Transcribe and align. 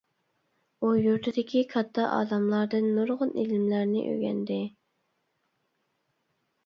ئۇ 0.79 0.87
يۇرتىدىكى 1.01 1.61
كاتتا 1.73 2.07
ئالىملاردىن 2.15 2.89
نۇرغۇن 2.95 3.35
ئىلىملەرنى 3.43 4.05
ئۆگەندى. 4.09 4.59